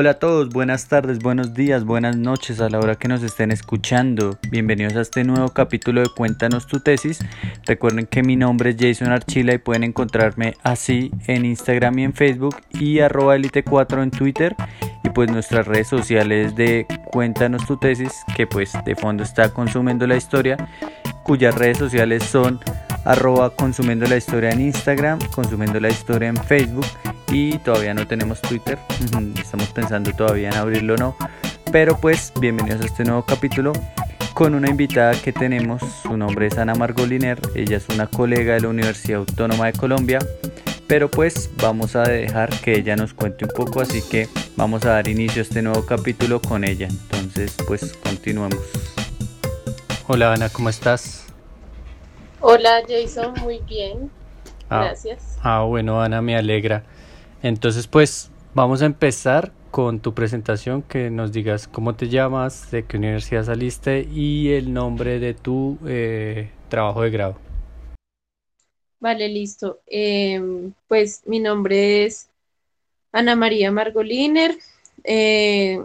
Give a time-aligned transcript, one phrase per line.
[0.00, 3.50] Hola a todos, buenas tardes, buenos días, buenas noches a la hora que nos estén
[3.50, 4.38] escuchando.
[4.48, 7.18] Bienvenidos a este nuevo capítulo de Cuéntanos tu tesis.
[7.66, 12.14] Recuerden que mi nombre es Jason Archila y pueden encontrarme así en Instagram y en
[12.14, 14.56] Facebook y arroba elite4 en Twitter
[15.04, 20.06] y pues nuestras redes sociales de Cuéntanos tu tesis que pues de fondo está consumiendo
[20.06, 20.56] la historia
[21.24, 22.58] cuyas redes sociales son
[23.04, 26.86] arroba consumiendo la historia en Instagram, consumiendo la historia en Facebook
[27.30, 28.78] y todavía no tenemos Twitter.
[29.40, 31.16] Estamos pensando todavía en abrirlo o no.
[31.72, 33.72] Pero pues bienvenidos a este nuevo capítulo
[34.34, 35.82] con una invitada que tenemos.
[36.02, 37.40] Su nombre es Ana Margoliner.
[37.54, 40.18] Ella es una colega de la Universidad Autónoma de Colombia.
[40.86, 43.80] Pero pues vamos a dejar que ella nos cuente un poco.
[43.80, 46.88] Así que vamos a dar inicio a este nuevo capítulo con ella.
[46.88, 48.58] Entonces pues continuamos.
[50.08, 51.19] Hola Ana, ¿cómo estás?
[52.42, 54.10] Hola Jason, muy bien.
[54.70, 55.38] Ah, Gracias.
[55.42, 56.84] Ah, bueno Ana, me alegra.
[57.42, 62.86] Entonces, pues vamos a empezar con tu presentación, que nos digas cómo te llamas, de
[62.86, 67.36] qué universidad saliste y el nombre de tu eh, trabajo de grado.
[69.00, 69.80] Vale, listo.
[69.86, 72.30] Em, pues mi nombre es
[73.12, 74.56] Ana María Margoliner.
[75.04, 75.78] Eh,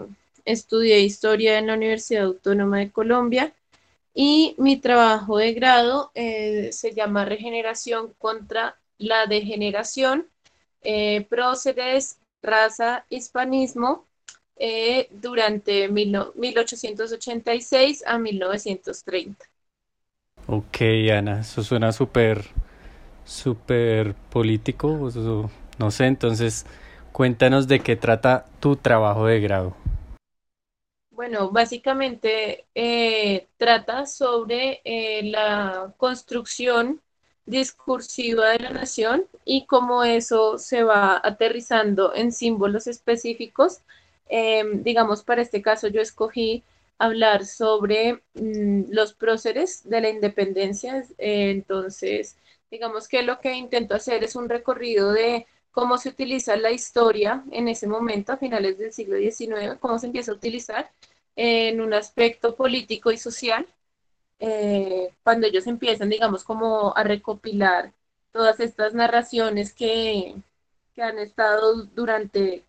[0.46, 3.54] estudié historia en la Universidad Autónoma de Colombia
[4.16, 10.28] y mi trabajo de grado eh, se llama Regeneración contra la Degeneración
[10.82, 14.06] eh, próceres, raza, hispanismo
[14.56, 19.46] eh, durante mil, 1886 a 1930.
[20.48, 20.78] Ok,
[21.12, 22.46] Ana, eso suena súper,
[23.26, 25.10] súper político,
[25.78, 26.66] no sé, entonces
[27.12, 29.76] cuéntanos de qué trata tu trabajo de grado.
[31.16, 37.02] Bueno, básicamente eh, trata sobre eh, la construcción
[37.46, 43.80] discursiva de la nación y cómo eso se va aterrizando en símbolos específicos.
[44.28, 46.64] Em, digamos, para este caso yo escogí
[46.98, 51.06] hablar sobre mm, los próceres de la independencia.
[51.18, 52.36] entonces,
[52.70, 57.44] digamos que lo que intento hacer es un recorrido de cómo se utiliza la historia
[57.52, 60.90] en ese momento, a finales del siglo XIX, cómo se empieza a utilizar
[61.36, 63.68] en un aspecto político y social
[64.40, 67.92] eh, cuando ellos empiezan, digamos, como a recopilar
[68.32, 70.36] todas estas narraciones que,
[70.96, 72.64] que han estado durante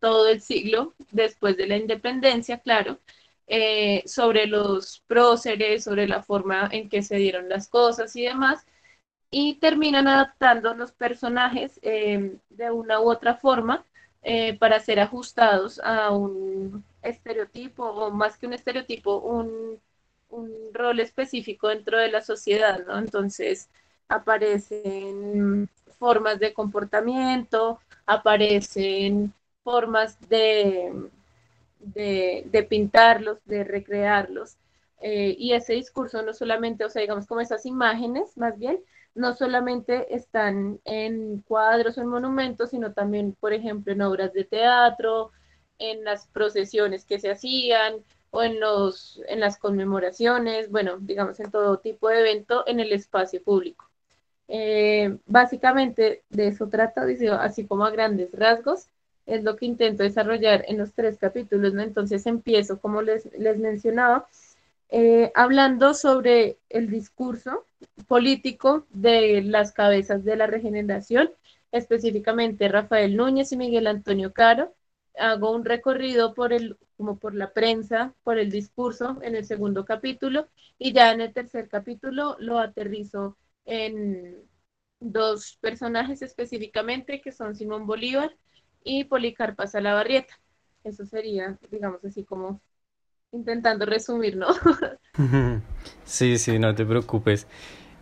[0.00, 2.98] todo el siglo, después de la independencia, claro,
[3.48, 8.64] eh, sobre los próceres, sobre la forma en que se dieron las cosas y demás,
[9.34, 13.84] y terminan adaptando los personajes eh, de una u otra forma
[14.58, 19.78] para ser ajustados a un estereotipo, o más que un estereotipo, un
[20.34, 22.98] un rol específico dentro de la sociedad, ¿no?
[22.98, 23.68] Entonces
[24.08, 25.68] aparecen
[25.98, 30.92] formas de comportamiento, aparecen formas de,
[31.78, 34.56] de, pintarlos, de recrearlos.
[35.00, 38.80] Eh, y ese discurso no solamente, o sea, digamos como esas imágenes, más bien,
[39.14, 44.44] no solamente están en cuadros o en monumentos, sino también, por ejemplo, en obras de
[44.44, 45.30] teatro,
[45.78, 48.02] en las procesiones que se hacían,
[48.34, 52.92] o en, los, en las conmemoraciones, bueno, digamos en todo tipo de evento en el
[52.92, 53.88] espacio público.
[54.48, 57.06] Eh, básicamente de eso trata,
[57.40, 58.88] así como a grandes rasgos,
[59.24, 61.74] es lo que intento desarrollar en los tres capítulos.
[61.74, 64.26] Entonces empiezo, como les, les mencionaba,
[64.88, 67.64] eh, hablando sobre el discurso
[68.06, 71.30] político de las cabezas de la regeneración,
[71.72, 74.74] específicamente Rafael Núñez y Miguel Antonio Caro.
[75.18, 79.84] Hago un recorrido por el como por la prensa, por el discurso en el segundo
[79.84, 84.44] capítulo y ya en el tercer capítulo lo aterrizo en
[85.00, 88.36] dos personajes específicamente que son Simón Bolívar
[88.84, 90.38] y Policarpa Salabarrieta.
[90.84, 92.60] Eso sería, digamos así como
[93.34, 94.48] intentando resumir, ¿no?
[96.04, 97.46] Sí, sí, no te preocupes.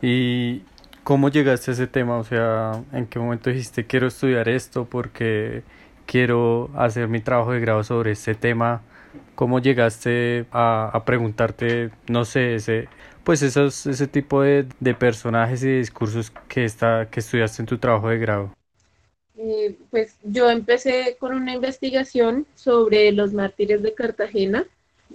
[0.00, 0.62] ¿Y
[1.04, 2.16] cómo llegaste a ese tema?
[2.16, 5.62] O sea, ¿en qué momento dijiste quiero estudiar esto porque
[6.06, 8.82] quiero hacer mi trabajo de grado sobre este tema.
[9.34, 12.88] ¿Cómo llegaste a, preguntarte, no sé, ese,
[13.24, 14.64] pues esos, ese tipo de,
[14.98, 18.52] personajes y discursos que, está, que estudiaste en tu trabajo de grado?
[19.36, 24.66] Eh, pues yo empecé con una investigación sobre los mártires de Cartagena.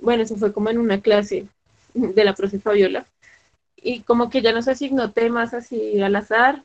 [0.02, 1.48] Bueno, eso fue como en una clase
[1.94, 3.06] de la profesora Fabiola.
[3.76, 6.64] Y como que ya nos asignó temas así al azar,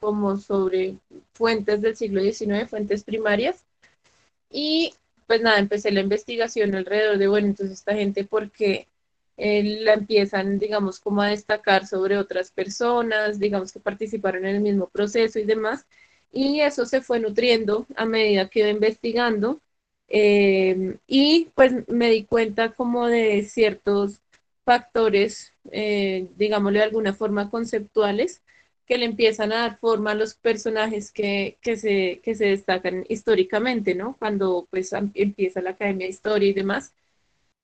[0.00, 0.96] como sobre
[1.32, 3.64] fuentes del siglo XIX, fuentes primarias.
[4.50, 4.94] Y
[5.26, 8.86] pues nada, empecé la investigación alrededor de, bueno, entonces esta gente, ¿por qué
[9.36, 14.62] eh, la empiezan, digamos, como a destacar sobre otras personas, digamos, que participaron en el
[14.62, 15.86] mismo proceso y demás?
[16.32, 19.60] Y eso se fue nutriendo a medida que iba investigando.
[20.08, 24.20] Eh, y pues me di cuenta como de ciertos
[24.64, 28.42] factores, eh, digámosle de alguna forma conceptuales,
[28.86, 33.04] que le empiezan a dar forma a los personajes que, que, se, que se destacan
[33.08, 34.16] históricamente, ¿no?
[34.18, 36.92] Cuando pues empieza la Academia de Historia y demás.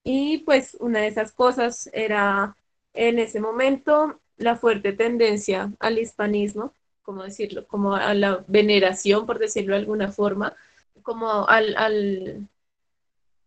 [0.04, 2.56] Y pues una de esas cosas era
[2.94, 6.72] en ese momento la fuerte tendencia al hispanismo,
[7.02, 10.56] como decirlo, como a la veneración, por decirlo de alguna forma,
[11.02, 12.48] como al, al,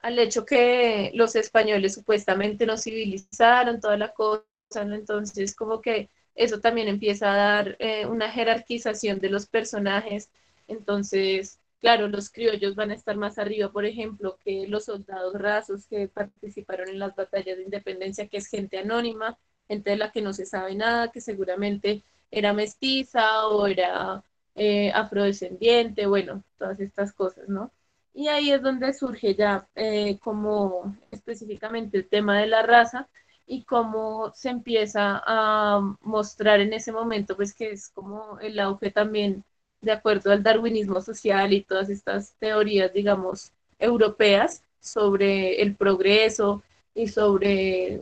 [0.02, 4.44] al hecho que los españoles supuestamente nos civilizaron, toda la cosa,
[4.86, 4.96] ¿no?
[4.96, 10.30] entonces como que eso también empieza a dar eh, una jerarquización de los personajes,
[10.68, 15.86] entonces claro, los criollos van a estar más arriba, por ejemplo, que los soldados rasos
[15.88, 20.22] que participaron en las batallas de independencia, que es gente anónima, gente de la que
[20.22, 22.02] no se sabe nada, que seguramente
[22.32, 24.24] era mestiza o era
[24.56, 27.72] eh, afrodescendiente, bueno, todas estas cosas, ¿no?
[28.14, 33.08] Y ahí es donde surge ya eh, como específicamente el tema de la raza
[33.48, 38.92] y cómo se empieza a mostrar en ese momento, pues que es como el auge
[38.92, 39.44] también
[39.82, 46.64] de acuerdo al darwinismo social y todas estas teorías, digamos, europeas sobre el progreso
[46.94, 48.02] y sobre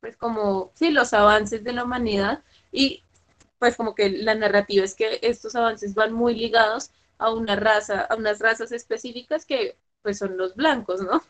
[0.00, 3.02] pues como, sí, los avances de la humanidad y
[3.60, 8.00] pues como que la narrativa es que estos avances van muy ligados a una raza,
[8.02, 11.22] a unas razas específicas que pues son los blancos, ¿no?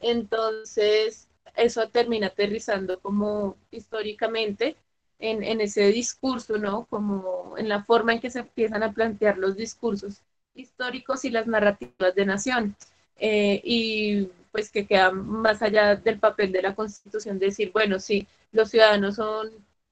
[0.00, 4.76] Entonces, eso termina aterrizando como históricamente
[5.18, 6.86] en, en, ese discurso, ¿no?
[6.86, 10.22] Como en la forma en que se empiezan a plantear los discursos
[10.54, 12.76] históricos y las narrativas de nación.
[13.18, 18.26] Eh, y pues que queda más allá del papel de la Constitución, decir, bueno, sí,
[18.52, 19.50] los ciudadanos son,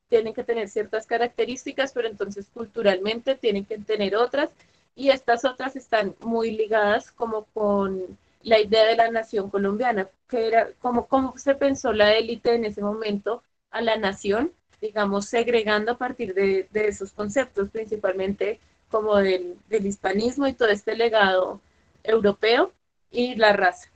[0.09, 4.51] tienen que tener ciertas características, pero entonces culturalmente tienen que tener otras,
[4.97, 10.47] y estas otras están muy ligadas como con la idea de la nación colombiana, que
[10.47, 15.93] era como cómo se pensó la élite en ese momento a la nación, digamos, segregando
[15.93, 18.61] a partir de, de esos conceptos, principalmente
[18.91, 21.61] como del, del hispanismo y todo este legado
[22.05, 22.73] europeo
[23.11, 23.89] y la raza.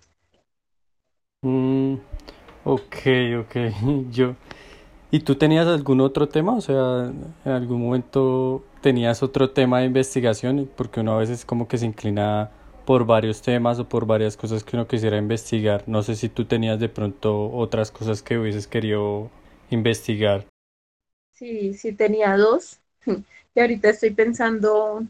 [1.42, 1.94] Mm,
[2.64, 2.96] ok,
[3.40, 3.56] ok.
[4.10, 4.34] Yo.
[5.10, 6.54] ¿Y tú tenías algún otro tema?
[6.54, 7.10] O sea,
[7.44, 11.86] en algún momento tenías otro tema de investigación, porque uno a veces como que se
[11.86, 12.50] inclina
[12.84, 15.82] por varios temas o por varias cosas que uno quisiera investigar.
[15.86, 19.30] No sé si tú tenías de pronto otras cosas que hubieses querido
[19.70, 20.46] investigar.
[21.32, 22.80] Sí, sí tenía dos.
[23.54, 25.02] Y ahorita estoy pensando,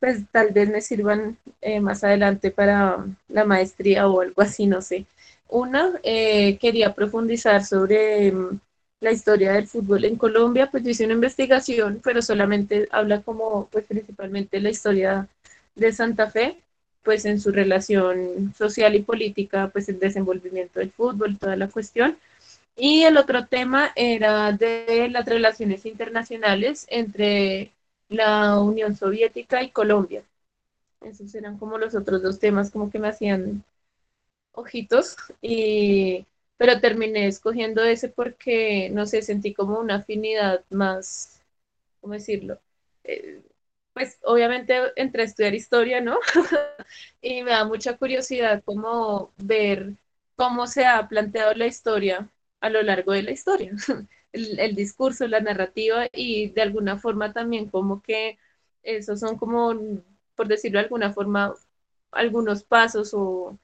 [0.00, 4.80] pues tal vez me sirvan eh, más adelante para la maestría o algo así, no
[4.80, 5.04] sé.
[5.48, 8.60] Una, eh, quería profundizar sobre mm,
[9.02, 13.66] la historia del fútbol en Colombia, pues yo hice una investigación, pero solamente habla como,
[13.66, 15.28] pues principalmente la historia
[15.74, 16.58] de Santa Fe,
[17.02, 22.16] pues en su relación social y política, pues el desenvolvimiento del fútbol, toda la cuestión.
[22.76, 27.72] Y el otro tema era de las relaciones internacionales entre
[28.08, 30.22] la Unión Soviética y Colombia.
[31.00, 33.64] Esos eran como los otros dos temas como que me hacían
[34.52, 36.24] ojitos, y,
[36.62, 41.42] pero terminé escogiendo ese porque, no sé, sentí como una afinidad más,
[42.00, 42.60] ¿cómo decirlo?
[43.02, 43.42] Eh,
[43.92, 46.20] pues obviamente entré a estudiar historia, ¿no?
[47.20, 49.94] y me da mucha curiosidad como ver
[50.36, 53.72] cómo se ha planteado la historia a lo largo de la historia,
[54.32, 58.38] el, discurso, la narrativa y de alguna forma también como que
[58.84, 59.74] esos son como,
[60.36, 61.56] por decirlo de alguna forma,
[62.12, 63.58] algunos pasos o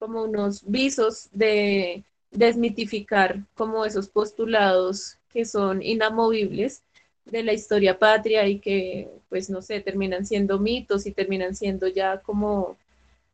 [0.00, 6.82] como unos visos de desmitificar como esos postulados que son inamovibles
[7.24, 11.86] de la historia patria y que, pues, no sé, terminan siendo mitos y terminan siendo
[11.88, 12.76] ya como,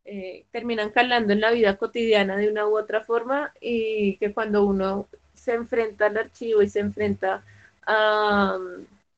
[0.04, 4.64] eh, terminan calando en la vida cotidiana de una u otra forma y que cuando
[4.64, 7.44] uno se enfrenta al archivo y se enfrenta
[7.86, 8.58] a,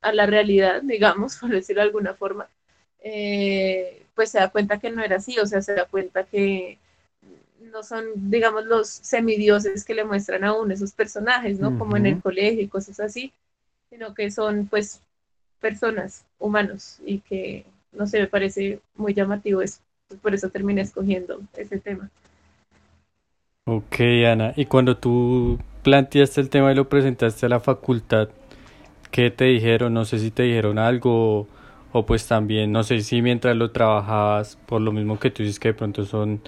[0.01, 2.49] a la realidad, digamos, por decirlo de alguna forma,
[3.01, 6.79] eh, pues se da cuenta que no era así, o sea, se da cuenta que
[7.71, 11.79] no son, digamos, los semidioses que le muestran a uno esos personajes, ¿no?
[11.79, 13.33] Como en el colegio y cosas así,
[13.91, 15.01] sino que son, pues,
[15.61, 19.81] personas, humanos, y que, no sé, me parece muy llamativo eso.
[20.23, 22.11] Por eso terminé escogiendo ese tema.
[23.67, 24.55] Ok, Ana.
[24.57, 28.31] Y cuando tú planteaste el tema y lo presentaste a la facultad,
[29.11, 29.93] ¿qué te dijeron?
[29.95, 31.47] No sé si te dijeron algo
[31.93, 35.59] o pues también, no sé si mientras lo trabajabas, por lo mismo que tú dices
[35.59, 36.41] que de pronto son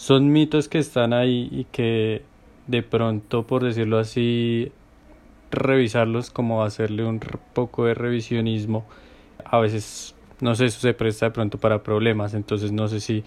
[0.00, 2.22] son mitos que están ahí y que
[2.66, 4.72] de pronto, por decirlo así,
[5.50, 7.20] revisarlos como hacerle un
[7.52, 8.86] poco de revisionismo,
[9.44, 13.24] a veces, no sé, eso se presta de pronto para problemas, entonces no sé si,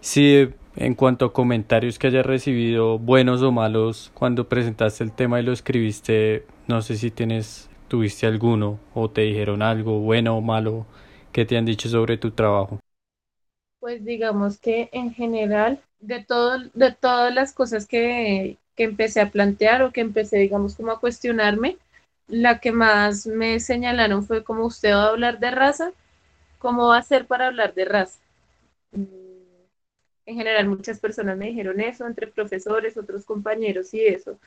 [0.00, 5.40] si en cuanto a comentarios que hayas recibido, buenos o malos, cuando presentaste el tema
[5.40, 10.42] y lo escribiste, no sé si tienes, tuviste alguno o te dijeron algo bueno o
[10.42, 10.86] malo
[11.32, 12.80] que te han dicho sobre tu trabajo.
[13.80, 19.30] Pues digamos que en general, de, todo, de todas las cosas que, que empecé a
[19.30, 21.78] plantear o que empecé, digamos, como a cuestionarme,
[22.28, 25.92] la que más me señalaron fue como usted va a hablar de raza,
[26.58, 28.20] ¿cómo va a ser para hablar de raza?
[28.92, 29.04] Mm,
[30.26, 34.38] en general muchas personas me dijeron eso, entre profesores, otros compañeros y eso,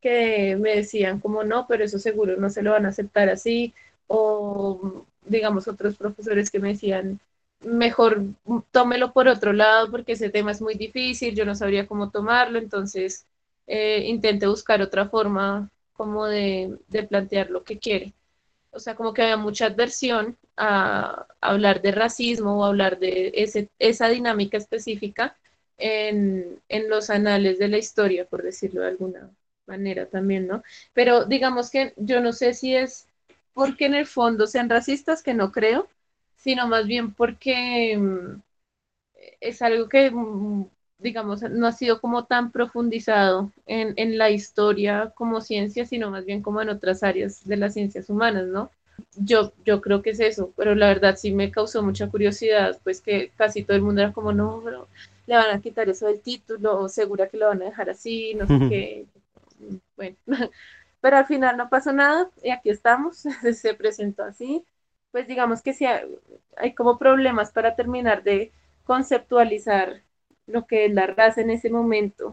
[0.00, 3.74] que me decían como no, pero eso seguro no se lo van a aceptar así,
[4.08, 7.20] o digamos otros profesores que me decían,
[7.60, 8.22] mejor
[8.70, 12.58] tómelo por otro lado porque ese tema es muy difícil, yo no sabría cómo tomarlo,
[12.58, 13.26] entonces
[13.66, 18.14] eh, intente buscar otra forma como de, de, plantear lo que quiere.
[18.72, 23.68] O sea, como que había mucha adversión a, hablar de racismo o hablar de ese,
[23.78, 25.36] esa dinámica específica
[25.78, 29.30] en, en los anales de la historia, por decirlo de alguna
[29.66, 30.62] manera también, ¿no?
[30.94, 33.06] Pero digamos que yo no sé si es
[33.54, 35.88] porque en el fondo sean racistas, que no creo,
[36.40, 38.40] sino más bien porque mm,
[39.40, 40.66] es algo que, mm,
[40.98, 46.24] digamos, no ha sido como tan profundizado en, en, la historia como ciencia, sino más
[46.24, 48.70] bien como en otras áreas de las ciencias humanas, ¿no?
[49.16, 53.00] Yo, yo creo que es eso, pero la verdad sí me causó mucha curiosidad, pues
[53.00, 54.88] que casi todo el mundo era como, no, pero
[55.26, 58.34] le van a quitar eso del título, o segura que lo van a dejar así,
[58.34, 59.06] no sé qué.
[59.94, 60.16] Bueno,
[61.02, 63.18] pero al final no pasó nada y aquí estamos,
[63.54, 64.64] se presentó así
[65.12, 65.84] pues digamos que sí
[66.56, 68.52] hay como problemas para terminar de
[68.84, 70.02] conceptualizar
[70.46, 72.32] lo que es la raza en ese momento.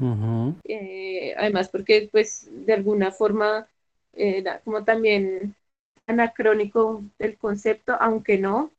[0.63, 3.67] Eh, además, porque pues de alguna forma
[4.13, 5.55] era como también
[6.07, 8.71] anacrónico el concepto, aunque no,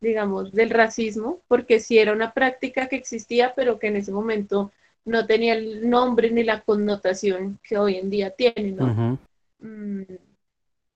[0.00, 4.72] digamos, del racismo, porque sí era una práctica que existía, pero que en ese momento
[5.04, 9.18] no tenía el nombre ni la connotación que hoy en día tiene, ¿no?
[9.58, 10.02] Mm,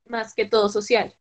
[0.06, 1.14] más que todo social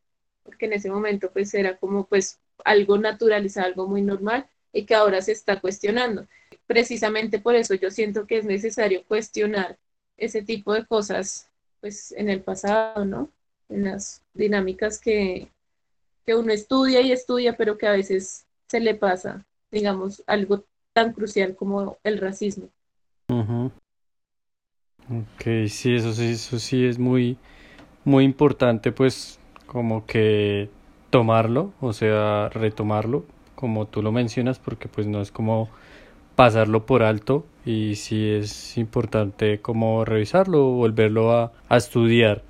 [0.45, 4.95] porque en ese momento pues era como pues algo naturalizado, algo muy normal y que
[4.95, 6.27] ahora se está cuestionando.
[6.67, 9.77] Precisamente por eso yo siento que es necesario cuestionar
[10.17, 11.49] ese tipo de cosas
[11.81, 13.29] pues en el pasado, ¿no?
[13.69, 15.49] En las dinámicas que,
[16.25, 21.13] que uno estudia y estudia, pero que a veces se le pasa, digamos, algo tan
[21.13, 22.69] crucial como el racismo.
[25.09, 27.37] Ok, sí, eso sí, eso sí es muy,
[28.03, 29.39] muy importante, pues
[29.75, 30.69] como que
[31.09, 35.67] tomarlo, o sea, retomarlo, como tú lo mencionas, porque pues no es como
[36.37, 42.41] pasarlo por alto y sí es importante como revisarlo volverlo a, a estudiar.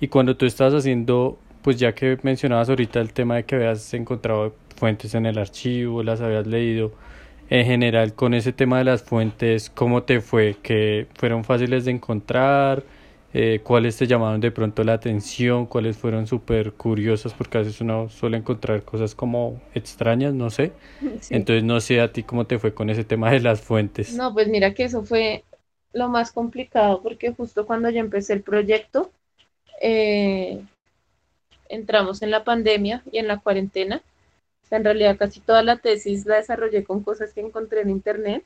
[0.00, 3.92] Y cuando tú estás haciendo, pues ya que mencionabas ahorita el tema de que habías
[3.92, 6.92] encontrado fuentes en el archivo, las habías leído,
[7.50, 10.54] en general con ese tema de las fuentes, ¿cómo te fue?
[10.62, 12.84] ¿Que fueron fáciles de encontrar?
[13.34, 17.80] Eh, cuáles te llamaron de pronto la atención, cuáles fueron súper curiosas, porque a veces
[17.80, 20.72] uno suele encontrar cosas como extrañas, no sé.
[21.30, 24.14] Entonces no sé a ti cómo te fue con ese tema de las fuentes.
[24.14, 25.44] No, pues mira que eso fue
[25.92, 29.10] lo más complicado, porque justo cuando yo empecé el proyecto,
[29.80, 30.62] eh,
[31.68, 34.02] entramos en la pandemia y en la cuarentena.
[34.70, 38.44] En realidad casi toda la tesis la desarrollé con cosas que encontré en internet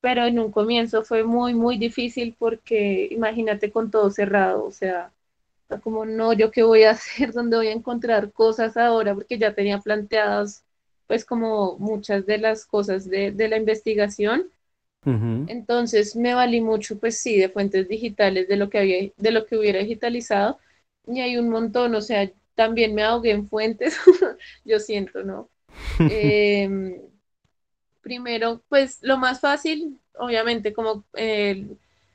[0.00, 5.12] pero en un comienzo fue muy, muy difícil porque imagínate con todo cerrado, o sea,
[5.82, 9.54] como no, yo qué voy a hacer, dónde voy a encontrar cosas ahora, porque ya
[9.54, 10.64] tenía planteadas
[11.06, 14.50] pues como muchas de las cosas de, de la investigación.
[15.46, 19.46] Entonces me valí mucho, pues sí, de fuentes digitales, de lo que había, de lo
[19.46, 20.58] que hubiera digitalizado,
[21.06, 23.96] y hay un montón, o sea, también me ahogué en fuentes,
[24.64, 25.48] yo siento, ¿no?
[26.06, 27.00] eh,
[28.06, 31.66] primero, pues lo más fácil, obviamente, como eh,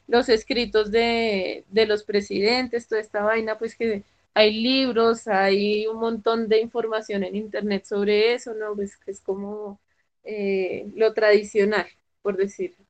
[0.08, 6.48] los escritos de, los presidentes, toda esta vaina, pues que hay libros, hay un montón
[6.48, 8.74] de información en internet sobre eso, ¿no?
[8.74, 9.82] Pues que es como
[10.24, 11.88] eh, lo tradicional,
[12.22, 12.86] por decirlo.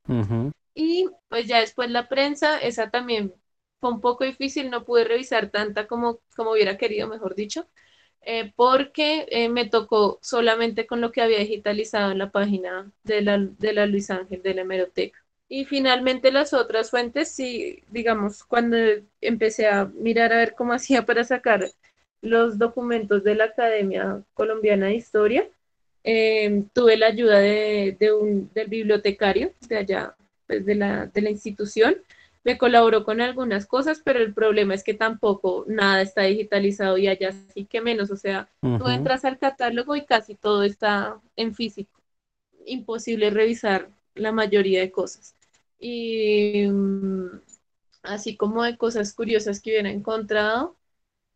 [0.75, 3.33] Y pues ya después la prensa, esa también
[3.79, 7.65] fue un poco difícil, no pude revisar tanta como, como hubiera querido, mejor dicho.
[8.23, 13.21] Eh, porque eh, me tocó solamente con lo que había digitalizado en la página de
[13.21, 15.19] la, de la Luis Ángel, de la hemeroteca.
[15.49, 18.77] Y finalmente las otras fuentes, sí, digamos, cuando
[19.21, 21.71] empecé a mirar a ver cómo hacía para sacar
[22.21, 25.47] los documentos de la Academia Colombiana de Historia,
[26.03, 30.15] eh, tuve la ayuda de, un, del bibliotecario de allá,
[30.47, 31.97] pues de la, de la institución,
[32.43, 37.07] me colaboró con algunas cosas, pero el problema es que tampoco nada está digitalizado y
[37.07, 41.53] allá sí que menos, o sea, tú entras al catálogo y casi todo está en
[41.53, 42.01] físico.
[42.65, 45.35] Imposible revisar la mayoría de cosas.
[45.79, 47.41] Y mm,
[48.03, 50.75] así como de cosas curiosas que hubiera encontrado,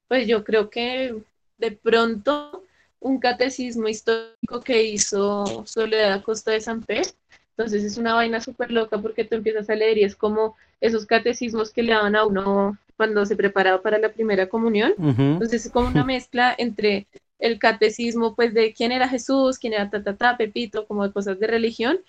[0.08, 1.16] pues yo creo que
[1.58, 2.64] de pronto
[3.00, 7.12] un catecismo histórico que hizo Soledad Acosta de San Pedro.
[7.52, 11.06] Entonces es una vaina súper loca porque tú empiezas a leer y es como esos
[11.06, 14.94] catecismos que le daban a uno cuando se preparaba para la primera comunión.
[14.98, 17.08] Entonces es como una mezcla entre
[17.40, 21.48] el catecismo, pues de quién era Jesús, quién era ta, Pepito, como de cosas de
[21.48, 22.00] religión,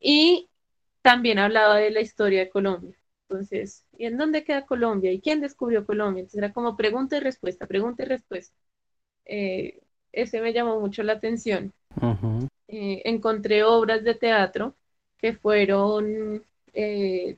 [0.00, 0.48] y
[1.02, 2.96] también hablaba de la historia de Colombia.
[3.28, 5.12] Entonces, ¿y en dónde queda Colombia?
[5.12, 6.20] ¿Y quién descubrió Colombia?
[6.20, 8.54] Entonces era como pregunta y respuesta, pregunta y respuesta.
[9.24, 9.80] Eh,
[10.12, 11.72] ese me llamó mucho la atención.
[12.68, 14.74] Eh, encontré obras de teatro
[15.18, 16.42] que fueron
[16.72, 17.36] eh,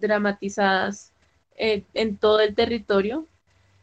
[0.00, 1.12] dramatizadas
[1.56, 3.26] en todo el territorio,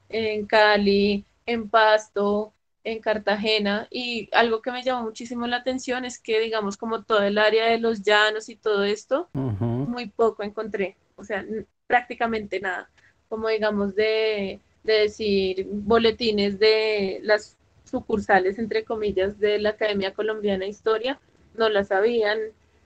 [0.10, 2.54] en Cali, en Pasto,
[2.86, 3.88] en Cartagena.
[3.92, 7.66] Y algo que me llamó muchísimo la atención es que digamos como todo el área
[7.66, 11.46] de los llanos y todo esto, muy poco encontré, o sea,
[11.88, 12.90] prácticamente nada,
[13.28, 20.70] como digamos de, decir boletines de las sucursales, entre comillas, de la Academia Colombiana de
[20.70, 21.20] Historia,
[21.56, 22.38] no las sabían,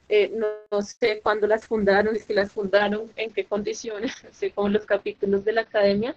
[0.09, 4.85] eh, no, sé cuándo las fundaron, si las fundaron, en qué condiciones, sé como los
[4.85, 6.15] capítulos de la academia,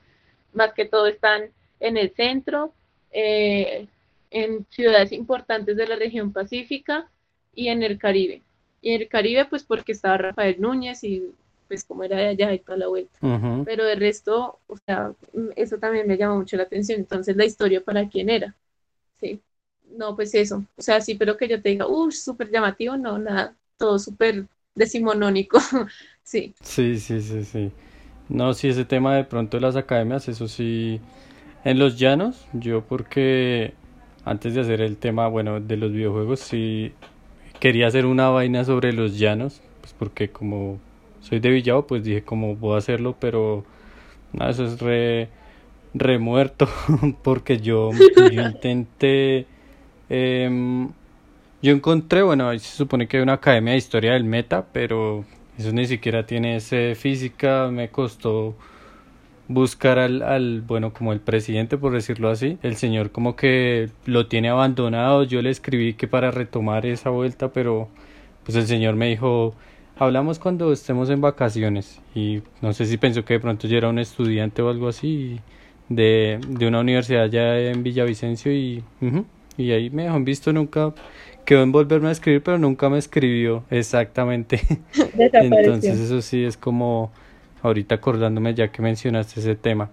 [0.54, 2.72] más que todo están en el centro,
[3.10, 3.86] eh,
[4.30, 7.10] en ciudades importantes de la región pacífica
[7.54, 8.40] y en el Caribe.
[8.80, 11.30] Y en el Caribe, pues porque estaba Rafael Núñez y
[11.68, 13.18] pues como era de allá y toda la vuelta.
[13.64, 15.12] Pero de resto, o sea,
[15.56, 17.00] eso también me llama mucho la atención.
[17.00, 18.54] Entonces, la historia para quién era.
[19.20, 19.40] Sí.
[19.96, 20.64] No, pues eso.
[20.76, 23.54] O sea, sí, pero que yo te diga, uff, súper llamativo, no, nada.
[23.76, 25.58] Todo súper decimonónico.
[26.22, 26.54] sí.
[26.60, 27.72] Sí, sí, sí, sí.
[28.28, 31.00] No, sí, ese tema de pronto de las academias, eso sí
[31.64, 33.74] en los llanos, yo porque
[34.24, 36.92] antes de hacer el tema, bueno, de los videojuegos, sí
[37.60, 40.78] quería hacer una vaina sobre los llanos, pues porque como
[41.22, 43.64] soy de Villavo, pues dije como puedo hacerlo, pero
[44.32, 45.28] nada, eso es re,
[45.94, 46.68] re muerto,
[47.24, 49.46] porque yo, intenté,
[50.10, 50.90] em,
[51.62, 55.24] yo encontré, bueno, ahí se supone que hay una academia de historia del meta, pero
[55.58, 58.56] eso ni siquiera tiene ese física, me costó
[59.48, 62.58] buscar al, al, bueno, como el presidente, por decirlo así.
[62.62, 65.24] El señor como que lo tiene abandonado.
[65.24, 67.88] Yo le escribí que para retomar esa vuelta, pero
[68.44, 69.54] pues el señor me dijo,
[69.98, 72.00] hablamos cuando estemos en vacaciones.
[72.14, 75.40] Y no sé si pensó que de pronto yo era un estudiante o algo así
[75.88, 78.84] de, de una universidad ya en Villavicencio y,
[79.56, 80.94] y ahí me dejó en visto nunca.
[81.44, 84.60] Quedó en volverme a escribir, pero nunca me escribió exactamente.
[85.32, 87.12] Entonces eso sí es como
[87.62, 89.90] ahorita acordándome ya que mencionaste ese tema.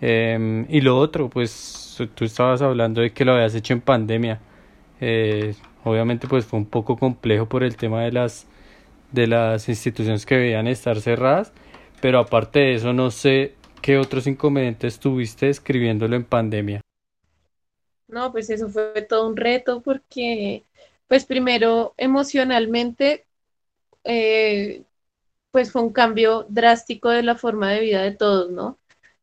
[0.00, 4.40] Em, y lo otro, pues tú estabas hablando de que lo habías hecho en pandemia.
[5.00, 8.46] Eh, obviamente pues fue un poco complejo por el tema de las
[9.12, 11.52] de las instituciones que debían estar cerradas,
[12.00, 16.80] pero aparte de eso no sé qué otros inconvenientes tuviste escribiéndolo en pandemia.
[18.10, 20.64] No, pues eso fue todo un reto porque
[21.08, 23.26] pues primero emocionalmente
[24.04, 24.84] eh,
[25.52, 28.78] pues fue un cambio drástico de la forma de vida de todos, ¿no?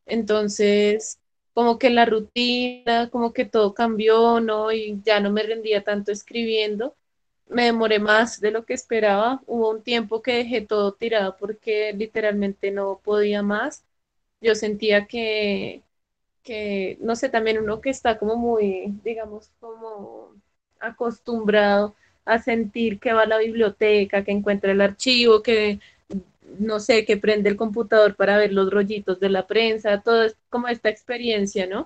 [0.06, 1.20] Entonces,
[1.54, 4.72] como que la rutina, como que todo cambió, ¿no?
[4.72, 6.96] Y ya no me rendía tanto escribiendo.
[7.48, 9.42] Me demoré más de lo que esperaba.
[9.46, 13.84] Hubo un tiempo que dejé todo tirado porque literalmente no podía más.
[14.40, 15.82] Yo sentía que,
[16.48, 20.32] que, no sé, también uno que está como muy, digamos, como
[20.80, 25.78] acostumbrado a sentir que va a la biblioteca, que encuentra el archivo, que
[26.58, 30.36] no sé, que prende el computador para ver los rollitos de la prensa, todo es
[30.48, 31.84] como esta experiencia, ¿no?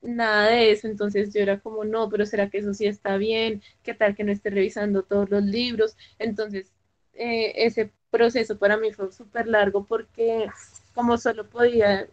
[0.00, 3.60] Nada de eso, entonces yo era como, no, pero ¿será que eso sí está bien?
[3.82, 5.98] ¿Qué tal que no esté revisando todos los libros?
[6.18, 6.72] Entonces,
[7.12, 10.46] eh, ese proceso para mí fue súper largo porque
[10.94, 12.08] como solo podía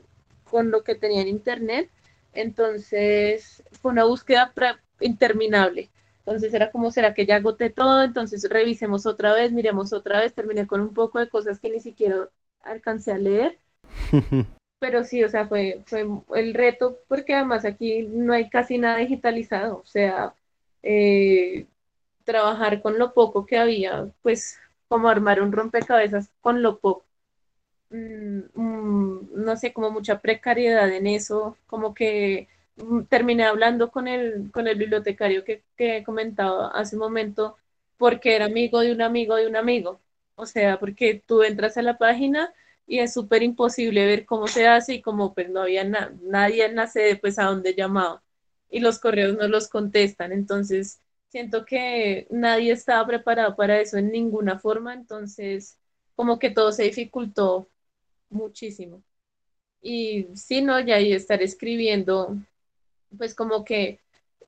[0.50, 1.90] con lo que tenía en internet,
[2.34, 4.54] entonces fue una búsqueda
[5.00, 5.90] interminable.
[6.20, 8.04] Entonces era como, ¿será que ya agoté todo?
[8.04, 11.80] Entonces revisemos otra vez, miremos otra vez, terminé con un poco de cosas que ni
[11.80, 12.30] siquiera
[12.62, 13.58] alcancé a leer.
[14.80, 18.98] Pero sí, o sea, fue, fue el reto porque además aquí no hay casi nada
[18.98, 20.34] digitalizado, o sea,
[20.84, 21.66] eh,
[22.24, 24.58] trabajar con lo poco que había, pues
[24.88, 27.09] como armar un rompecabezas con lo poco.
[27.90, 32.48] Mm, mm, no sé, como mucha precariedad en eso, como que
[33.10, 37.58] terminé hablando con el, con el bibliotecario que, que comentaba hace un momento,
[37.98, 40.00] porque era amigo de un amigo de un amigo.
[40.36, 42.54] O sea, porque tú entras a la página
[42.88, 46.76] y es súper imposible ver cómo se hace y como pues no había nadie en
[46.76, 48.22] la sede, pues a dónde llamaba.
[48.70, 50.32] Y los correos no los contestan.
[50.32, 55.78] Entonces, siento que nadie estaba preparado para eso en ninguna forma, entonces
[56.16, 57.68] como que todo se dificultó
[58.30, 59.02] muchísimo.
[59.82, 62.36] Y sí, no, ya estar escribiendo,
[63.18, 64.00] pues como que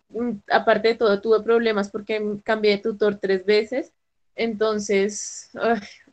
[0.09, 3.93] mm, aparte de todo tuve problemas porque cambié de tutor tres veces,
[4.35, 5.51] entonces,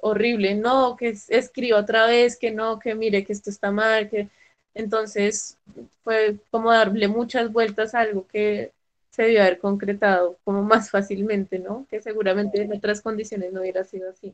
[0.00, 4.28] horrible, no, que escriba otra vez, que no, que mire que esto está mal, que
[4.74, 5.56] entonces
[6.04, 8.72] fue como darle muchas vueltas a algo que
[9.18, 11.88] se debió haber concretado como más fácilmente, ¿no?
[11.90, 14.32] Que seguramente en otras condiciones no hubiera sido así.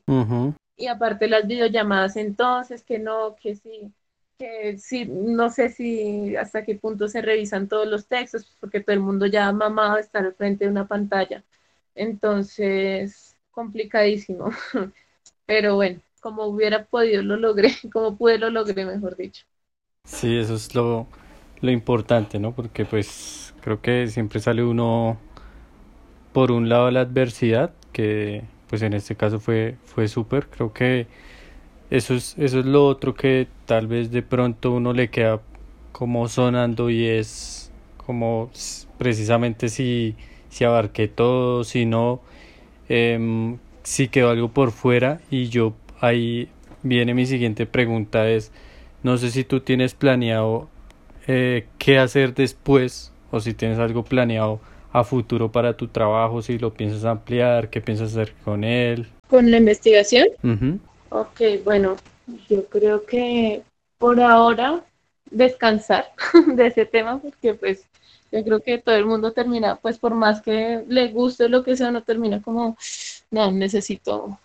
[0.77, 3.90] Y aparte las videollamadas entonces, que no, que sí,
[4.38, 8.92] que sí, no sé si hasta qué punto se revisan todos los textos, porque todo
[8.92, 11.42] el mundo ya ha mamado estar al frente de una pantalla.
[11.94, 14.51] Entonces, complicadísimo.
[15.47, 19.47] Pero bueno, como hubiera podido lo logré, como pude lo logré, mejor dicho.
[20.05, 21.09] Sí, eso es lo,
[21.64, 22.53] lo importante, ¿no?
[22.53, 25.18] Porque pues creo que siempre sale uno
[26.33, 31.07] por un lado la adversidad, que pues en este caso fue, fue súper, creo que
[31.90, 35.40] eso es, eso es lo otro que tal vez de pronto uno le queda
[35.92, 38.50] como sonando y es como
[38.98, 40.16] precisamente si,
[40.50, 42.20] si abarqué todo, si no,
[42.88, 46.48] eh, si quedó algo por fuera y yo ahí
[46.83, 48.53] viene mi siguiente pregunta es
[49.03, 50.68] no sé si tú tienes planeado
[51.27, 54.61] eh, qué hacer después o si tienes algo planeado
[54.93, 59.09] a futuro para tu trabajo, si lo piensas ampliar, qué piensas hacer con él.
[59.29, 60.29] ¿Con la investigación?
[61.09, 61.97] Ok, bueno,
[62.49, 63.63] yo creo que
[63.99, 64.85] por ahora
[65.31, 66.13] descansar
[66.47, 67.85] de ese tema porque pues
[68.31, 71.77] yo creo que todo el mundo termina, pues por más que le guste lo que
[71.77, 72.77] sea, no termina como,
[73.31, 74.39] no, necesito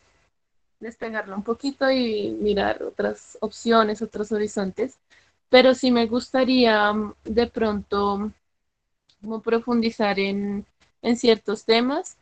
[0.79, 4.97] despegarlo un poquito y mirar otras opciones, otros horizontes,
[5.49, 8.31] pero sí me gustaría mm, de pronto
[9.21, 10.65] como profundizar en,
[11.01, 12.17] en ciertos temas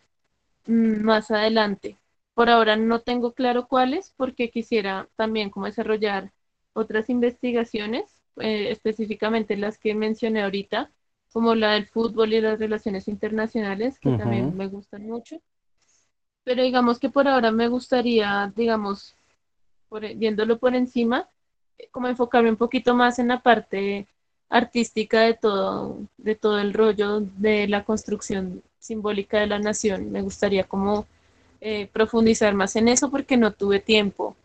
[0.67, 1.97] mm, más adelante.
[2.35, 6.31] Por ahora no tengo claro cuáles porque quisiera también como desarrollar
[6.73, 8.05] otras investigaciones,
[8.37, 10.91] eh, específicamente las que mencioné ahorita,
[11.33, 15.41] como la del fútbol y las relaciones internacionales, que también me gustan mucho
[16.43, 19.15] pero digamos que por ahora me gustaría, digamos,
[20.15, 21.29] viéndolo por encima,
[21.91, 24.07] como enfocarme un poquito más en la parte
[24.49, 30.11] artística de todo, de todo el rollo de la construcción simbólica de la nación.
[30.11, 31.05] Me gustaría como
[31.61, 34.35] eh, profundizar más en eso porque no tuve tiempo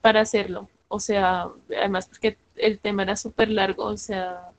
[0.00, 0.68] para hacerlo.
[0.88, 4.50] O sea, además porque el tema era súper largo, o sea,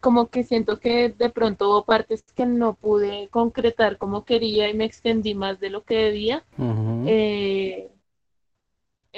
[0.00, 4.74] como que siento que de pronto hubo partes que no pude concretar como quería y
[4.74, 6.44] me extendí más de lo que debía.
[7.06, 7.88] Eh,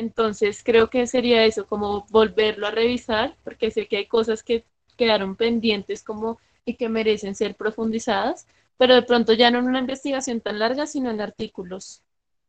[0.00, 4.64] entonces creo que sería eso, como volverlo a revisar, porque sé que hay cosas que
[4.96, 8.46] quedaron pendientes como y que merecen ser profundizadas,
[8.78, 12.02] pero de pronto ya no en una investigación tan larga, sino en artículos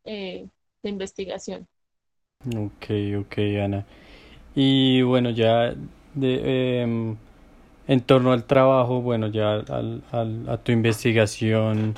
[0.05, 0.47] eh,
[0.83, 1.67] de investigación.
[2.45, 2.85] Ok,
[3.19, 3.85] ok, Ana.
[4.55, 5.75] Y bueno, ya
[6.15, 7.17] de, em,
[7.87, 11.95] en torno al trabajo, bueno, ya al, al, a tu investigación,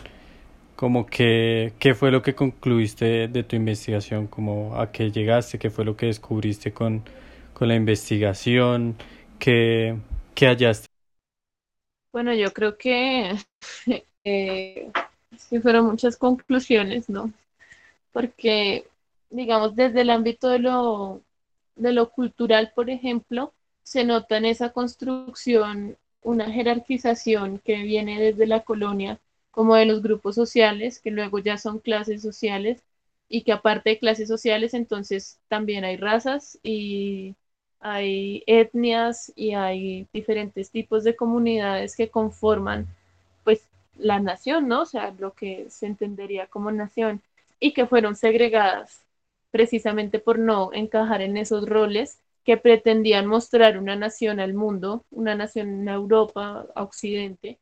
[0.83, 4.27] como que, ¿qué fue lo que concluiste de, tu investigación?
[4.27, 5.57] Como a qué llegaste?
[5.57, 7.05] ¿Qué fue lo que descubriste con,
[7.53, 8.97] con la investigación?
[9.39, 9.95] ¿Qué,
[10.35, 10.87] ¿Qué, hallaste?
[12.11, 13.31] Bueno, yo creo que,
[14.25, 14.91] eh,
[15.61, 17.31] fueron muchas conclusiones, ¿no?
[18.11, 18.85] Porque,
[19.29, 21.21] digamos, desde el ámbito de lo,
[21.77, 28.47] de lo cultural, por ejemplo, se nota en esa construcción una jerarquización que viene desde
[28.47, 29.17] la colonia,
[29.53, 32.83] como de los grupos sociales, que luego ya son clases sociales,
[33.29, 37.35] y que aparte de clases sociales, entonces también hay razas y
[37.79, 42.87] hay etnias y hay diferentes tipos de comunidades que conforman
[43.43, 44.83] pues la nación, ¿no?
[44.83, 47.21] O sea, lo que se entendería como nación
[47.59, 49.01] y que fueron segregadas
[49.51, 55.35] precisamente por no encajar en esos roles que pretendían mostrar una nación al mundo, una
[55.35, 57.57] nación en Europa, Occidente,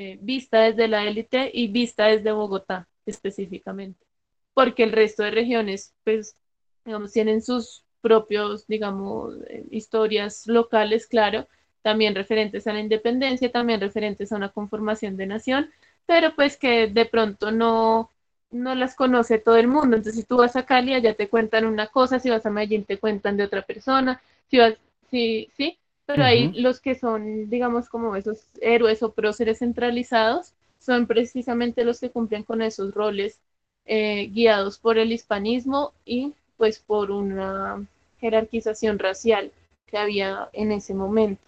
[0.00, 4.06] eh, vista desde la élite y vista desde Bogotá específicamente,
[4.54, 6.36] porque el resto de regiones, pues,
[6.84, 11.48] digamos, tienen sus propios, digamos, eh, historias locales, claro,
[11.82, 15.68] también referentes a la independencia, también referentes a una conformación de nación,
[16.06, 18.12] pero pues que de pronto no,
[18.52, 19.96] no las conoce todo el mundo.
[19.96, 22.84] Entonces, si tú vas a Cali, allá te cuentan una cosa, si vas a Medellín,
[22.84, 24.74] te cuentan de otra persona, si vas,
[25.10, 25.76] sí, sí,
[26.08, 32.00] pero ahí los que son, digamos, como esos héroes o próceres centralizados, son precisamente los
[32.00, 33.40] que cumplen con esos roles
[33.84, 37.86] eh, guiados por el hispanismo y pues por una
[38.20, 39.52] jerarquización racial
[39.86, 41.42] que había en ese momento.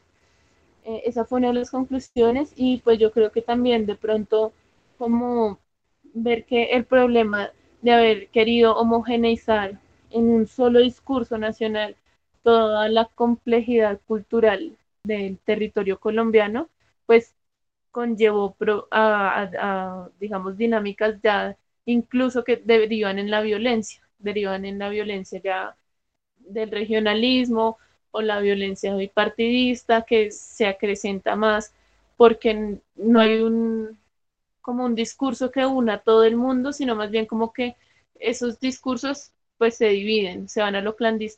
[0.85, 4.53] Eh, esa fue una de las conclusiones y pues yo creo que también de pronto
[4.99, 5.59] como
[6.13, 11.97] ver que el problema de haber querido homogeneizar en un solo discurso nacional
[12.43, 16.69] toda la complejidad cultural del territorio colombiano,
[17.07, 17.35] pues
[17.91, 18.57] conllevó
[18.91, 25.77] a, digamos, dinámicas ya incluso que derivan en la violencia, derivan en la violencia ya
[26.39, 27.79] del regionalismo
[28.13, 31.75] o la violencia bipartidista que se acrecenta más
[32.17, 33.99] porque no hay un
[34.61, 37.77] como un discurso que una a todo el mundo, sino más bien como que
[38.19, 40.97] esos discursos pues se dividen, se van a lo,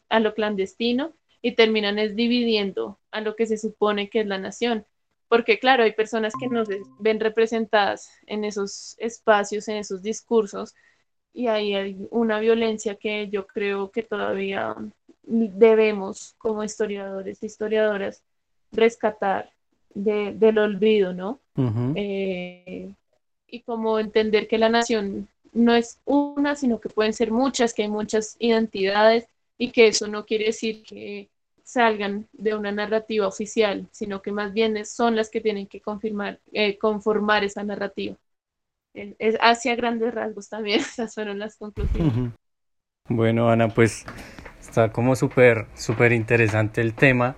[0.09, 4.39] a lo clandestino y terminan es dividiendo a lo que se supone que es la
[4.39, 4.87] nación.
[5.27, 10.73] Porque claro, hay personas que no se ven representadas en esos espacios, en esos discursos,
[11.35, 14.77] y ahí hay una violencia que yo creo que todavía
[15.25, 18.23] debemos como historiadores, historiadoras,
[18.71, 19.51] rescatar
[19.95, 21.41] del olvido, ¿no?
[21.97, 22.95] Eh,
[23.49, 27.83] y como entender que la nación no es una, sino que pueden ser muchas, que
[27.83, 29.27] hay muchas identidades
[29.59, 31.29] y que eso no quiere decir que
[31.63, 36.41] salgan de una narrativa oficial, sino que más bien son las que tienen que confirmar,
[36.53, 38.17] eh, conformar esa narrativa.
[39.41, 42.33] Hacia grandes rasgos también, esas fueron las conclusiones.
[43.09, 44.05] Bueno, Ana, pues
[44.61, 47.37] está como súper, súper interesante el tema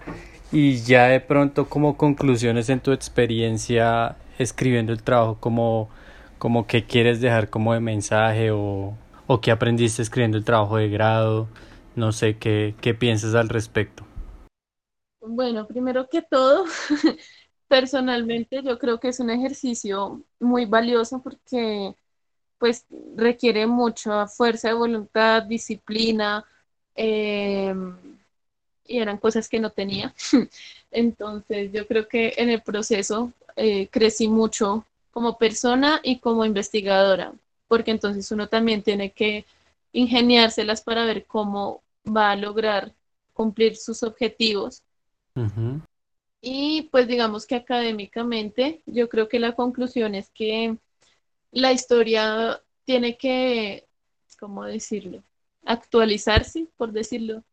[0.52, 5.90] y ya de pronto como conclusiones en tu experiencia escribiendo el trabajo, como,
[6.38, 10.88] como qué quieres dejar como de mensaje o, o qué aprendiste escribiendo el trabajo de
[10.88, 11.48] grado,
[11.96, 14.04] no sé, qué, qué piensas al respecto.
[15.20, 16.64] Bueno, primero que todo,
[17.68, 21.94] personalmente yo creo que es un ejercicio muy valioso porque
[22.58, 26.44] pues requiere mucha fuerza de voluntad, disciplina,
[26.94, 27.96] em,
[28.86, 30.14] y eran cosas que no tenía.
[30.90, 37.32] Entonces yo creo que en el proceso eh, crecí mucho como persona y como investigadora,
[37.68, 39.46] porque entonces uno también tiene que
[39.92, 42.92] ingeniárselas para ver cómo va a lograr
[43.32, 44.82] cumplir sus objetivos
[46.40, 50.76] y pues digamos que académicamente yo creo que la conclusión es que
[51.52, 53.86] la historia tiene que,
[54.40, 55.22] ¿cómo decirlo?
[55.64, 57.44] Actualizarse, por decirlo.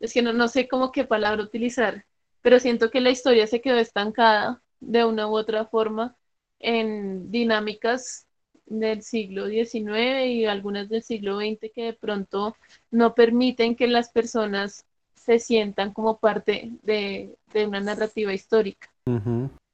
[0.00, 2.06] Es que no, no sé cómo qué palabra utilizar,
[2.40, 6.16] pero siento que la historia se quedó estancada de una u otra forma
[6.60, 8.26] en dinámicas
[8.66, 12.56] del siglo XIX y algunas del siglo XX que de pronto
[12.90, 18.90] no permiten que las personas se sientan como parte de, una narrativa histórica.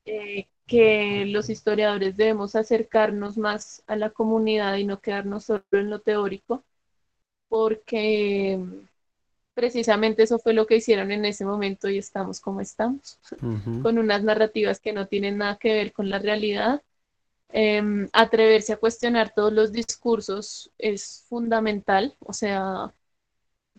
[0.06, 5.90] Eh, que los historiadores debemos acercarnos más a la comunidad y no quedarnos solo en
[5.90, 6.64] lo teórico,
[7.48, 8.58] porque
[9.56, 13.18] precisamente eso fue lo que hicieron en ese momento y estamos como estamos,
[13.82, 16.82] con unas narrativas que no tienen nada que ver con la realidad.
[17.48, 22.92] Em, atreverse a cuestionar todos los discursos es fundamental, o sea,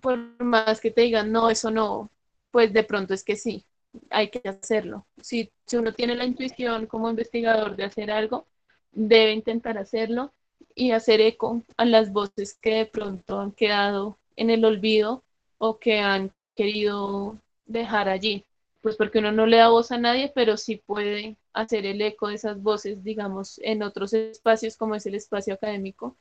[0.01, 2.09] por más que te digan, no, eso no,
[2.49, 3.63] pues de pronto es que sí,
[4.09, 5.05] hay que hacerlo.
[5.21, 8.47] Si, si uno tiene la intuición como investigador de hacer algo,
[8.91, 10.33] debe intentar hacerlo
[10.73, 15.23] y hacer eco a las voces que de pronto han quedado en el olvido
[15.57, 18.45] o que han querido dejar allí.
[18.81, 22.27] Pues porque uno no le da voz a nadie, pero sí puede hacer el eco
[22.29, 26.15] de esas voces, digamos, en otros espacios como es el espacio académico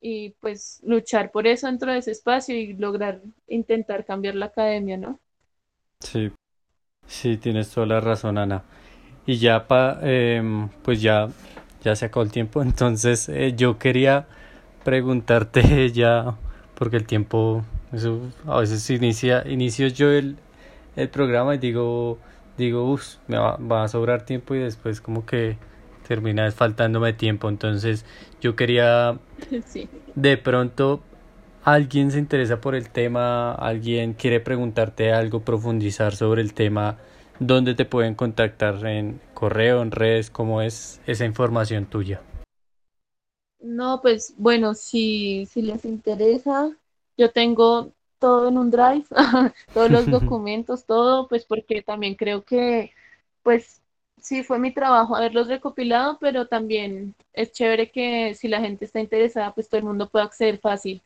[0.00, 4.96] y pues luchar por eso dentro de ese espacio y lograr intentar cambiar la academia,
[4.96, 5.20] ¿no?
[6.00, 6.32] Sí,
[7.06, 8.64] sí, tienes toda la razón, Ana.
[9.26, 11.28] Y ya, pa, em, pues ya,
[11.84, 14.28] ya se acabó el tiempo, entonces eh, yo quería
[14.84, 16.36] preguntarte ya,
[16.76, 20.36] porque el tiempo, eso, a veces inicia, inicio yo el,
[20.96, 22.18] el programa y digo,
[22.56, 25.56] digo, uff, me va, va a sobrar tiempo y después como que
[26.06, 27.48] termina faltándome tiempo.
[27.48, 28.04] Entonces
[28.40, 29.18] yo quería
[30.14, 31.00] de pronto
[31.64, 36.96] alguien se interesa por el tema, alguien quiere preguntarte algo, profundizar sobre el tema,
[37.40, 40.30] ¿dónde te pueden contactar en correo, en redes?
[40.30, 42.22] ¿Cómo es esa información tuya?
[43.60, 46.70] No, pues bueno, si, si les interesa,
[47.18, 49.04] yo tengo todo en un drive,
[49.74, 52.92] todos los documentos, todo, pues porque también creo que
[53.42, 53.82] pues
[54.20, 59.00] sí fue mi trabajo haberlos recopilado, pero también es chévere que si la gente está
[59.00, 61.02] interesada, pues todo el mundo pueda acceder fácil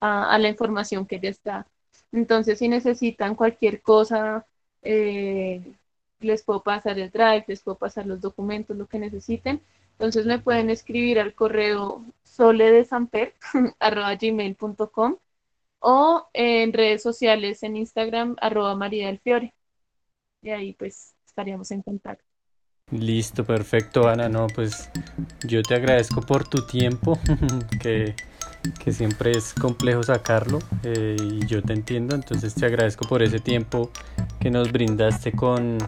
[0.00, 1.66] a, la información que ya está.
[2.12, 4.46] Entonces, si necesitan cualquier cosa,
[4.82, 5.62] eh,
[6.20, 9.60] les puedo pasar el drive, les puedo pasar los documentos, lo que necesiten.
[9.92, 15.16] Entonces me pueden escribir al correo soledesamper.gmail.com
[15.80, 19.54] o en redes sociales en Instagram arroba María del Fiore.
[20.42, 22.24] Y ahí pues estaríamos en contacto.
[22.92, 24.28] Listo, perfecto, Ana.
[24.28, 24.90] No, pues
[25.44, 27.18] yo te agradezco por tu tiempo,
[27.82, 28.14] que,
[28.78, 33.40] que, siempre es complejo sacarlo eh, y yo te entiendo, entonces te agradezco por ese
[33.40, 33.90] tiempo
[34.38, 35.78] que nos brindaste con,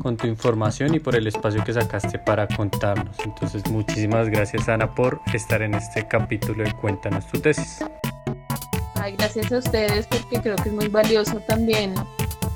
[0.00, 3.18] con tu información y por el espacio que sacaste para contarnos.
[3.22, 7.84] Entonces, muchísimas gracias, Ana, por estar en este capítulo de Cuéntanos tu tesis.
[9.06, 11.94] Ay, gracias a ustedes porque creo que es muy valioso también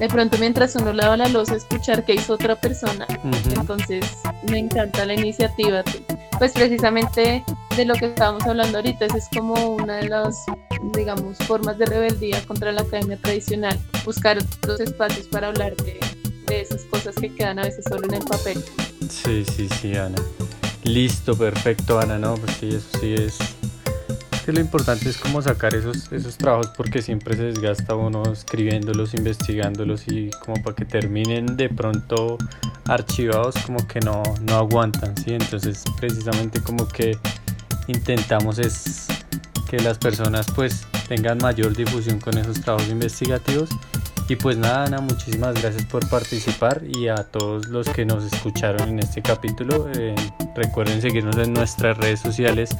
[0.01, 3.07] de pronto mientras uno lava la losa escuchar qué hizo otra persona.
[3.55, 4.05] Entonces
[4.51, 5.85] me encanta la iniciativa.
[6.41, 7.45] Pues precisamente
[7.77, 10.45] de lo que estábamos hablando ahorita, esa es como una de las,
[10.93, 16.01] digamos, formas de rebeldía contra la academia tradicional, buscar los espacios para hablar de,
[16.49, 18.61] de esas cosas que quedan a veces solo en el papel.
[19.09, 20.21] Sí, sí, sí, Ana.
[20.83, 23.39] Listo, perfecto, Ana, no, pues sí, eso sí es
[24.45, 29.15] que lo importante es como sacar esos, esos trabajos porque siempre se desgasta uno escribiéndolos,
[29.15, 32.39] investigándolos y como para que terminen de pronto
[32.87, 35.35] archivados como que no, no aguantan, ¿sí?
[35.35, 37.17] Entonces precisamente como que
[37.87, 39.07] intentamos es
[39.69, 43.71] que las personas pues tengan mayor difusión con esos trabajos investigativos
[44.31, 48.91] y pues nada, Ana, muchísimas gracias por participar y a todos los que nos escucharon
[48.91, 50.15] en este capítulo, eh,
[50.55, 52.71] recuerden seguirnos en nuestras redes sociales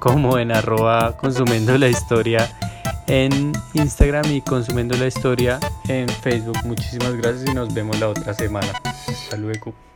[0.00, 2.50] como en arroba consumiendo la historia
[3.06, 6.58] en Instagram y consumiendo la historia en Facebook.
[6.64, 8.72] Muchísimas gracias y nos vemos la otra semana.
[9.06, 9.87] Hasta luego.